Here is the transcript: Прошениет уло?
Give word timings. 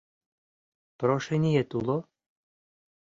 Прошениет 0.99 1.69
уло? 1.79 1.97